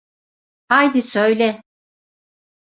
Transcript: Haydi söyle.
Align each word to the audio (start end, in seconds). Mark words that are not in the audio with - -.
Haydi 0.69 1.01
söyle. 1.01 1.63